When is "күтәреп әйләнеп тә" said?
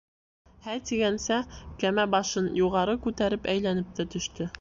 3.05-4.07